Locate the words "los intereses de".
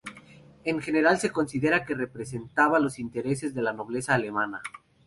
2.79-3.61